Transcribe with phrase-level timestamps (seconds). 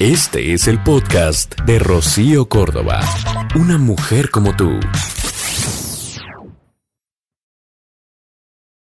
[0.00, 3.00] Este es el podcast de Rocío Córdoba.
[3.54, 4.80] Una mujer como tú.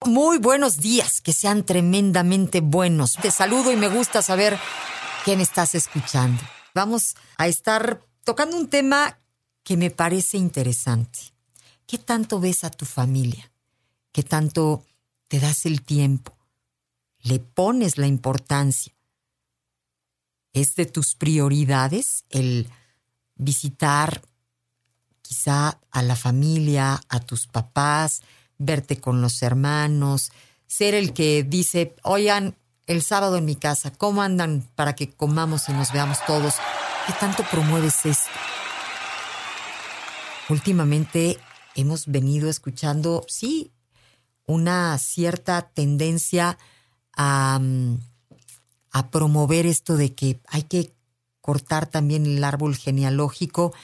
[0.06, 3.18] Muy buenos días, que sean tremendamente buenos.
[3.20, 4.58] Te saludo y me gusta saber
[5.26, 6.42] quién estás escuchando.
[6.74, 9.18] Vamos a estar tocando un tema
[9.62, 11.18] que me parece interesante.
[11.86, 13.52] ¿Qué tanto ves a tu familia?
[14.10, 14.82] ¿Qué tanto
[15.28, 16.34] te das el tiempo?
[17.20, 18.93] ¿Le pones la importancia?
[20.54, 22.70] ¿Es de tus prioridades el
[23.34, 24.22] visitar
[25.20, 28.22] quizá a la familia, a tus papás,
[28.58, 30.32] verte con los hermanos,
[30.66, 35.68] ser el que dice, oigan, el sábado en mi casa, ¿cómo andan para que comamos
[35.68, 36.54] y nos veamos todos?
[37.06, 38.30] ¿Qué tanto promueves esto?
[40.48, 41.38] Últimamente
[41.74, 43.72] hemos venido escuchando, sí,
[44.46, 46.58] una cierta tendencia
[47.16, 47.58] a...
[47.60, 47.98] Mm,
[48.94, 50.94] a promover esto de que hay que
[51.40, 53.74] cortar también el árbol genealógico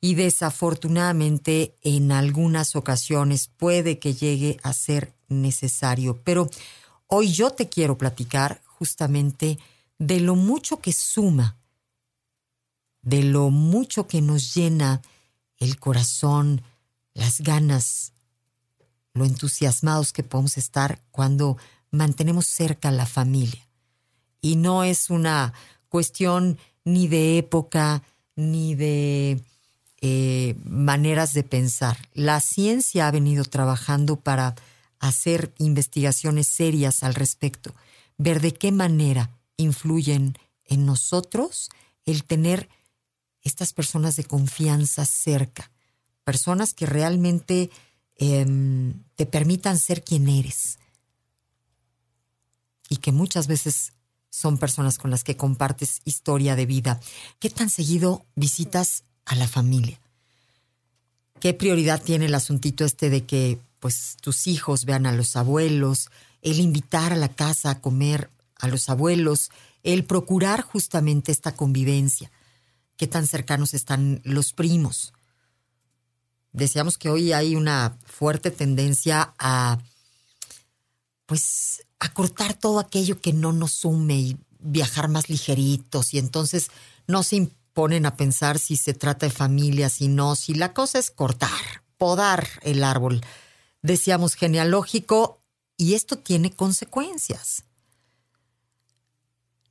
[0.00, 6.22] y desafortunadamente en algunas ocasiones puede que llegue a ser necesario.
[6.24, 6.48] Pero
[7.08, 9.58] hoy yo te quiero platicar justamente
[9.98, 11.58] de lo mucho que suma,
[13.02, 15.02] de lo mucho que nos llena
[15.58, 16.62] el corazón,
[17.12, 18.14] las ganas,
[19.12, 21.58] lo entusiasmados que podemos estar cuando
[21.90, 23.63] mantenemos cerca a la familia
[24.44, 25.54] y no es una
[25.88, 28.02] cuestión ni de época
[28.36, 29.42] ni de
[30.02, 31.96] eh, maneras de pensar.
[32.12, 34.54] La ciencia ha venido trabajando para
[34.98, 37.74] hacer investigaciones serias al respecto,
[38.18, 41.70] ver de qué manera influyen en nosotros
[42.04, 42.68] el tener
[43.40, 45.70] estas personas de confianza cerca,
[46.22, 47.70] personas que realmente
[48.16, 50.78] em, te permitan ser quien eres
[52.90, 53.94] y que muchas veces
[54.34, 57.00] son personas con las que compartes historia de vida.
[57.38, 60.00] ¿Qué tan seguido visitas a la familia?
[61.38, 66.10] ¿Qué prioridad tiene el asuntito este de que pues tus hijos vean a los abuelos,
[66.42, 68.28] el invitar a la casa a comer
[68.58, 69.52] a los abuelos,
[69.84, 72.32] el procurar justamente esta convivencia?
[72.96, 75.12] ¿Qué tan cercanos están los primos?
[76.50, 79.78] Deseamos que hoy hay una fuerte tendencia a
[81.26, 86.70] pues acortar todo aquello que no nos sume y viajar más ligeritos y entonces
[87.06, 90.98] no se imponen a pensar si se trata de familia, si no, si la cosa
[90.98, 93.20] es cortar, podar el árbol,
[93.82, 95.40] decíamos genealógico,
[95.76, 97.64] y esto tiene consecuencias.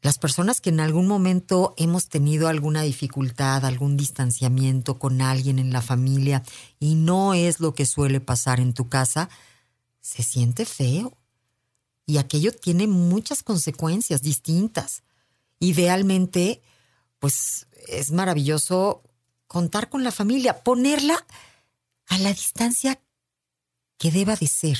[0.02, 5.72] Las personas que en algún momento hemos tenido alguna dificultad, algún distanciamiento con alguien en
[5.72, 6.44] la familia
[6.78, 9.30] y no es lo que suele pasar en tu casa,
[10.02, 11.18] se siente feo
[12.06, 15.04] y aquello tiene muchas consecuencias distintas.
[15.60, 16.62] Idealmente,
[17.20, 19.04] pues es maravilloso
[19.48, 21.26] contar con la familia, ponerla
[22.08, 23.00] a la distancia
[23.98, 24.78] que deba de ser.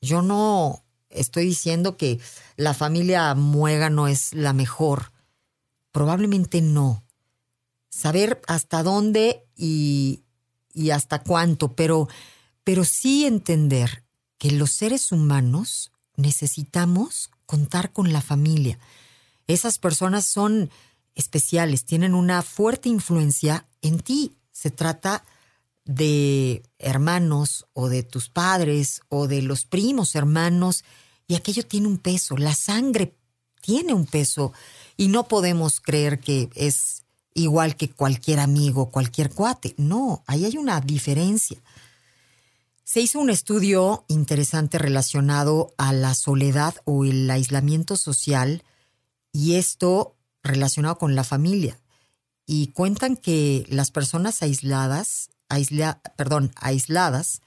[0.00, 2.20] Yo no estoy diciendo que
[2.56, 5.12] la familia muega no es la mejor.
[5.92, 7.04] Probablemente no.
[7.88, 10.24] Saber hasta dónde y,
[10.72, 12.08] y hasta cuánto, pero,
[12.64, 14.04] pero sí entender
[14.38, 18.78] que los seres humanos necesitamos contar con la familia.
[19.46, 20.70] Esas personas son
[21.14, 24.36] especiales, tienen una fuerte influencia en ti.
[24.52, 25.24] Se trata
[25.84, 30.84] de hermanos o de tus padres o de los primos hermanos
[31.28, 33.14] y aquello tiene un peso, la sangre
[33.60, 34.52] tiene un peso
[34.96, 37.04] y no podemos creer que es
[37.34, 39.74] igual que cualquier amigo, cualquier cuate.
[39.76, 41.58] No, ahí hay una diferencia.
[42.96, 48.64] Se hizo un estudio interesante relacionado a la soledad o el aislamiento social
[49.34, 51.78] y esto relacionado con la familia.
[52.46, 57.42] Y cuentan que las personas aisladas, aisladas,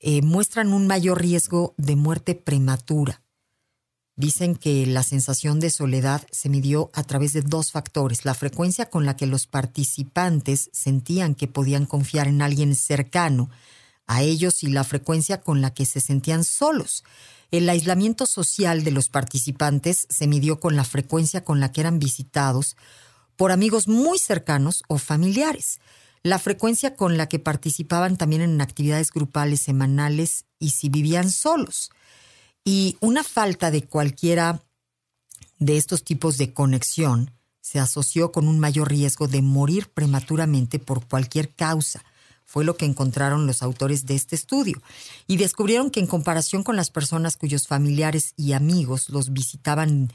[0.00, 3.20] eh, muestran un mayor riesgo de muerte prematura.
[4.16, 8.88] Dicen que la sensación de soledad se midió a través de dos factores, la frecuencia
[8.88, 13.50] con la que los participantes sentían que podían confiar en alguien cercano
[14.06, 17.04] a ellos y la frecuencia con la que se sentían solos.
[17.50, 21.98] El aislamiento social de los participantes se midió con la frecuencia con la que eran
[21.98, 22.76] visitados
[23.36, 25.80] por amigos muy cercanos o familiares,
[26.22, 31.90] la frecuencia con la que participaban también en actividades grupales semanales y si vivían solos
[32.64, 34.62] y una falta de cualquiera
[35.58, 37.30] de estos tipos de conexión
[37.60, 42.04] se asoció con un mayor riesgo de morir prematuramente por cualquier causa.
[42.44, 44.80] Fue lo que encontraron los autores de este estudio.
[45.26, 50.10] Y descubrieron que en comparación con las personas cuyos familiares y amigos los visitaban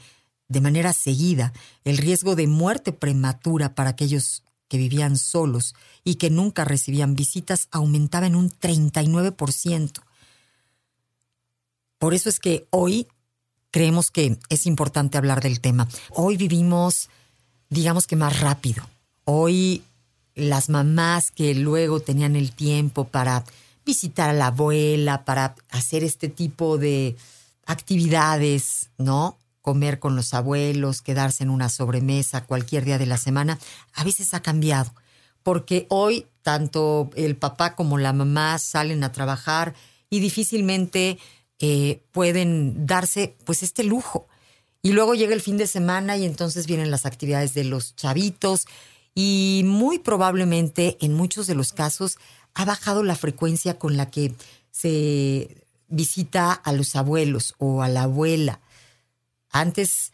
[0.48, 1.52] de manera seguida,
[1.84, 5.74] el riesgo de muerte prematura para aquellos que vivían solos
[6.04, 10.02] y que nunca recibían visitas aumentaba en un 39%.
[11.98, 13.06] Por eso es que hoy
[13.70, 15.88] creemos que es importante hablar del tema.
[16.10, 17.10] Hoy vivimos,
[17.68, 18.88] digamos que más rápido.
[19.24, 19.82] Hoy
[20.34, 23.44] las mamás que luego tenían el tiempo para
[23.84, 27.16] visitar a la abuela, para hacer este tipo de
[27.66, 29.38] actividades, ¿no?
[29.62, 33.58] Comer con los abuelos, quedarse en una sobremesa cualquier día de la semana,
[33.94, 34.94] a veces ha cambiado.
[35.42, 39.74] Porque hoy tanto el papá como la mamá salen a trabajar
[40.08, 41.18] y difícilmente
[41.58, 44.28] eh, pueden darse pues este lujo.
[44.82, 48.66] Y luego llega el fin de semana y entonces vienen las actividades de los chavitos
[49.14, 52.18] y muy probablemente en muchos de los casos
[52.54, 54.34] ha bajado la frecuencia con la que
[54.70, 58.60] se visita a los abuelos o a la abuela.
[59.50, 60.12] Antes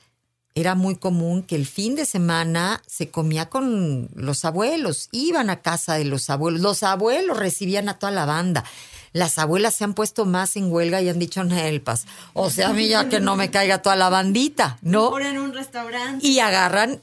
[0.54, 5.60] era muy común que el fin de semana se comía con los abuelos, iban a
[5.60, 8.64] casa de los abuelos, los abuelos recibían a toda la banda.
[9.12, 12.06] Las abuelas se han puesto más en huelga y han dicho Nelpas.
[12.32, 15.10] O sea, a mí ya que no me caiga toda la bandita, ¿no?
[15.10, 16.26] Ponen un restaurante.
[16.26, 17.02] Y agarran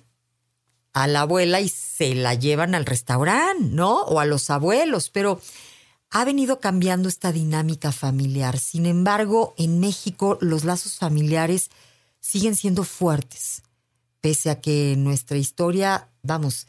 [0.93, 4.03] a la abuela y se la llevan al restaurante, ¿no?
[4.03, 5.41] O a los abuelos, pero
[6.11, 8.59] ha venido cambiando esta dinámica familiar.
[8.59, 11.71] Sin embargo, en México los lazos familiares
[12.19, 13.63] siguen siendo fuertes,
[14.21, 16.67] pese a que nuestra historia, vamos,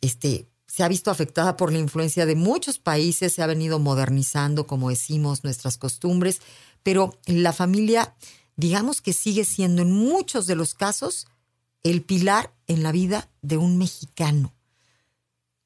[0.00, 4.66] este, se ha visto afectada por la influencia de muchos países, se ha venido modernizando,
[4.66, 6.40] como decimos, nuestras costumbres,
[6.82, 8.14] pero la familia,
[8.56, 11.28] digamos que sigue siendo en muchos de los casos
[11.82, 14.52] el pilar en la vida de un mexicano.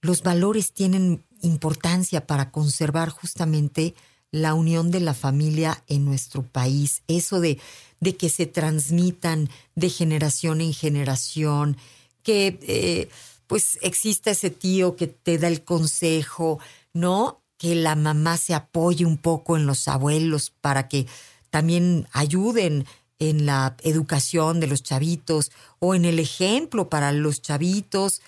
[0.00, 3.94] Los valores tienen importancia para conservar justamente
[4.30, 7.60] la unión de la familia en nuestro país, eso de,
[8.00, 11.76] de que se transmitan de generación en generación,
[12.22, 13.08] que eh,
[13.46, 16.58] pues exista ese tío que te da el consejo,
[16.92, 17.42] ¿no?
[17.58, 21.06] Que la mamá se apoye un poco en los abuelos para que
[21.50, 22.86] también ayuden
[23.18, 28.22] en la educación de los chavitos o en el ejemplo para los chavitos.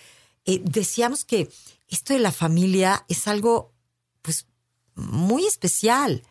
[0.44, 1.50] Eh, decíamos que
[1.88, 3.72] esto de la familia es algo
[4.22, 4.46] pues
[4.94, 6.22] muy especial.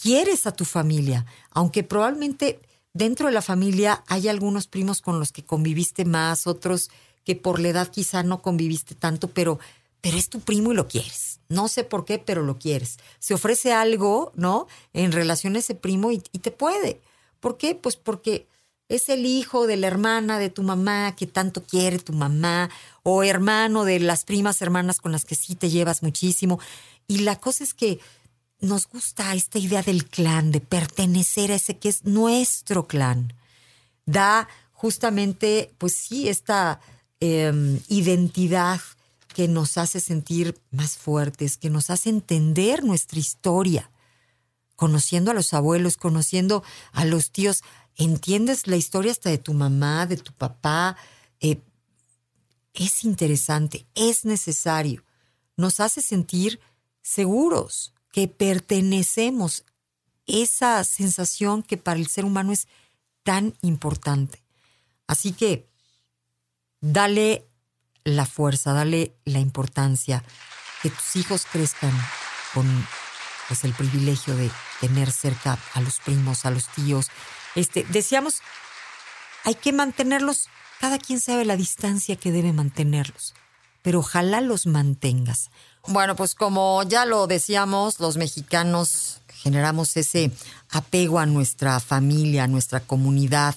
[0.00, 2.60] Quieres a tu familia, aunque probablemente
[2.92, 6.90] dentro de la familia hay algunos primos con los que conviviste más, otros
[7.24, 9.58] que por la edad quizá no conviviste tanto, pero,
[10.00, 11.40] pero es tu primo y lo quieres.
[11.48, 12.98] No sé por qué, pero lo quieres.
[13.18, 14.66] Se ofrece algo, ¿no?
[14.92, 17.00] En relación a ese primo y te puede.
[17.40, 17.74] ¿Por qué?
[17.74, 18.46] Pues porque
[18.88, 22.70] es el hijo de la hermana de tu mamá que tanto quiere tu mamá,
[23.02, 26.60] o hermano de las primas hermanas con las que sí te llevas muchísimo.
[27.08, 27.98] Y la cosa es que
[28.60, 33.32] nos gusta esta idea del clan, de pertenecer a ese que es nuestro clan.
[34.06, 36.80] Da justamente, pues sí, esta
[37.20, 38.80] em, identidad
[39.34, 43.90] que nos hace sentir más fuertes, que nos hace entender nuestra historia
[44.76, 46.62] conociendo a los abuelos, conociendo
[46.92, 47.62] a los tíos,
[47.96, 50.96] entiendes la historia hasta de tu mamá, de tu papá.
[51.40, 51.60] Eh,
[52.74, 55.02] es interesante, es necesario.
[55.56, 56.60] Nos hace sentir
[57.02, 59.64] seguros, que pertenecemos.
[60.24, 62.66] Esa sensación que para el ser humano es
[63.24, 64.42] tan importante.
[65.06, 65.68] Así que
[66.80, 67.46] dale
[68.04, 70.24] la fuerza, dale la importancia,
[70.82, 71.92] que tus hijos crezcan
[72.54, 72.66] con
[73.48, 77.08] pues el privilegio de tener cerca a los primos, a los tíos.
[77.54, 78.40] Este, decíamos,
[79.44, 80.48] hay que mantenerlos,
[80.80, 83.34] cada quien sabe la distancia que debe mantenerlos,
[83.82, 85.50] pero ojalá los mantengas.
[85.86, 90.32] Bueno, pues como ya lo decíamos, los mexicanos generamos ese
[90.70, 93.54] apego a nuestra familia, a nuestra comunidad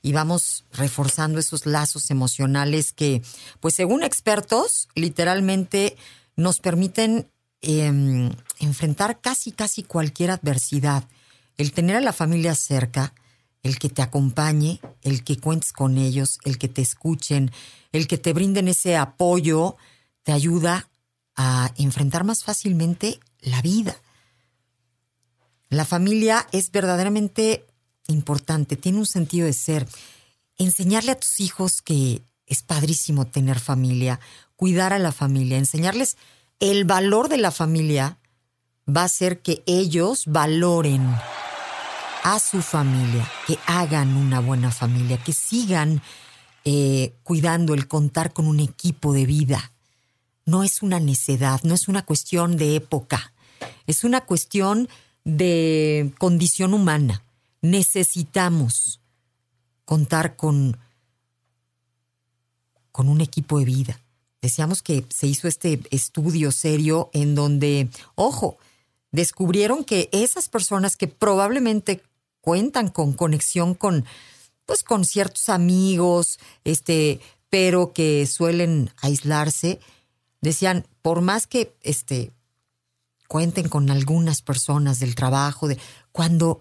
[0.00, 3.22] y vamos reforzando esos lazos emocionales que,
[3.60, 5.96] pues según expertos, literalmente
[6.36, 7.28] nos permiten
[7.64, 8.28] Em,
[8.62, 11.04] enfrentar casi, casi cualquier adversidad.
[11.56, 13.14] El tener a la familia cerca,
[13.62, 17.50] el que te acompañe, el que cuentes con ellos, el que te escuchen,
[17.92, 19.76] el que te brinden ese apoyo,
[20.22, 20.88] te ayuda
[21.36, 23.96] a enfrentar más fácilmente la vida.
[25.68, 27.66] La familia es verdaderamente
[28.08, 29.88] importante, tiene un sentido de ser.
[30.58, 34.20] Enseñarle a tus hijos que es padrísimo tener familia,
[34.56, 36.16] cuidar a la familia, enseñarles
[36.60, 38.18] el valor de la familia
[38.88, 41.02] va a ser que ellos valoren
[42.24, 46.02] a su familia, que hagan una buena familia, que sigan
[46.64, 49.72] eh, cuidando el contar con un equipo de vida.
[50.44, 53.32] No es una necedad, no es una cuestión de época,
[53.86, 54.88] es una cuestión
[55.24, 57.22] de condición humana.
[57.60, 59.00] Necesitamos
[59.84, 60.76] contar con
[62.92, 64.00] con un equipo de vida.
[64.40, 68.58] Decíamos que se hizo este estudio serio en donde, ojo,
[69.12, 72.02] descubrieron que esas personas que probablemente
[72.40, 74.04] cuentan con conexión con,
[74.66, 79.78] pues, con ciertos amigos, este, pero que suelen aislarse,
[80.40, 82.32] decían, por más que este,
[83.28, 85.78] cuenten con algunas personas del trabajo, de,
[86.10, 86.60] cuando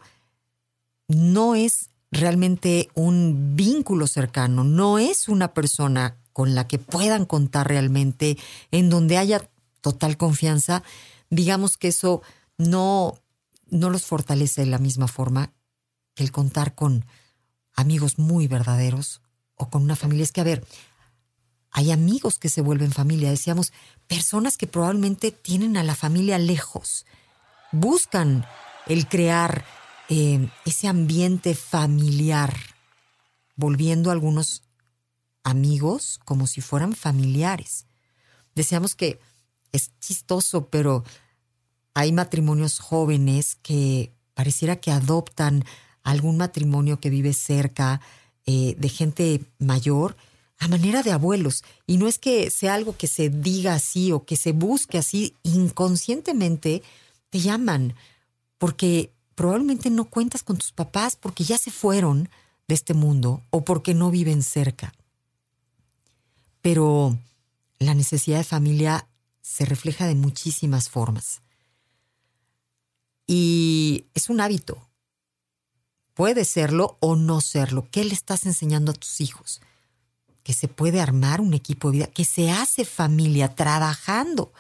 [1.07, 7.67] no es realmente un vínculo cercano, no es una persona con la que puedan contar
[7.67, 8.37] realmente,
[8.71, 9.49] en donde haya
[9.81, 10.83] total confianza,
[11.29, 12.21] digamos que eso
[12.61, 13.17] no,
[13.69, 15.53] no los fortalece de la misma forma
[16.13, 17.05] que el contar con
[17.73, 19.21] amigos muy verdaderos
[19.55, 20.23] o con una familia.
[20.23, 20.65] Es que, a ver,
[21.71, 23.71] hay amigos que se vuelven familia, decíamos,
[24.07, 27.05] personas que probablemente tienen a la familia lejos,
[27.71, 28.45] buscan
[28.87, 29.65] el crear
[30.09, 32.53] eh, ese ambiente familiar,
[33.55, 34.63] volviendo a algunos
[35.43, 37.85] amigos como si fueran familiares.
[38.53, 39.19] Decíamos que
[39.71, 41.05] es chistoso, pero
[41.93, 45.65] hay matrimonios jóvenes que pareciera que adoptan
[46.03, 48.01] algún matrimonio que vive cerca
[48.45, 50.15] eh, de gente mayor
[50.57, 51.63] a manera de abuelos.
[51.87, 55.35] Y no es que sea algo que se diga así o que se busque así,
[55.43, 56.83] inconscientemente
[57.29, 57.95] te llaman,
[58.57, 62.29] porque probablemente no cuentas con tus papás porque ya se fueron
[62.67, 64.93] de este mundo o porque no viven cerca.
[66.61, 67.17] Pero
[67.79, 69.07] la necesidad de familia
[69.41, 71.41] se refleja de muchísimas formas.
[73.33, 74.89] Y es un hábito.
[76.13, 77.87] Puede serlo o no serlo.
[77.89, 79.61] ¿Qué le estás enseñando a tus hijos?
[80.43, 84.51] Que se puede armar un equipo de vida, que se hace familia trabajando.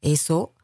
[0.00, 0.54] Eso.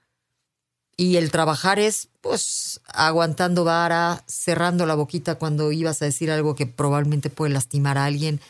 [0.97, 6.55] Y el trabajar es, pues, aguantando vara, cerrando la boquita cuando ibas a decir algo
[6.55, 8.41] que probablemente puede lastimar a alguien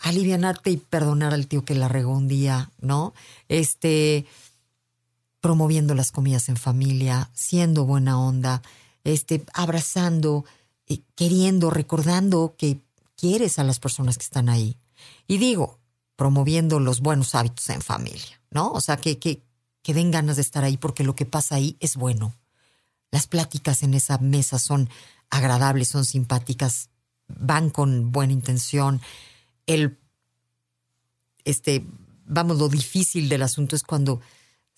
[0.00, 3.14] alivianarte y perdonar al tío que la regó un día, ¿no?
[3.48, 4.26] Este,
[5.48, 8.60] promoviendo las comidas en familia, siendo buena onda,
[9.02, 10.44] este, abrazando,
[10.86, 12.82] eh, queriendo, recordando que
[13.16, 14.76] quieres a las personas que están ahí.
[15.26, 15.78] Y digo,
[16.16, 18.70] promoviendo los buenos hábitos en familia, ¿no?
[18.72, 19.42] O sea, que, que,
[19.80, 22.34] que den ganas de estar ahí porque lo que pasa ahí es bueno.
[23.10, 24.90] Las pláticas en esa mesa son
[25.30, 26.90] agradables, son simpáticas,
[27.26, 29.00] van con buena intención.
[29.66, 29.96] El,
[31.46, 31.86] este,
[32.26, 34.20] vamos, lo difícil del asunto es cuando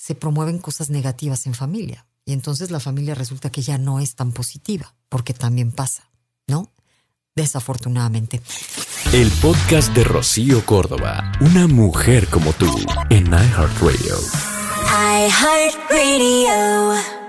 [0.01, 2.07] se promueven cosas negativas en familia.
[2.25, 6.11] Y entonces la familia resulta que ya no es tan positiva, porque también pasa,
[6.47, 6.71] ¿no?
[7.37, 8.41] Desafortunadamente.
[9.13, 12.75] El podcast de Rocío Córdoba, una mujer como tú,
[13.11, 14.17] en iHeartRadio.
[15.29, 17.20] iHeartRadio.